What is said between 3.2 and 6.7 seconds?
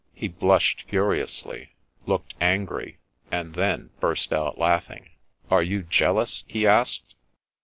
and then burst out laughing.'' Are you jealous?" he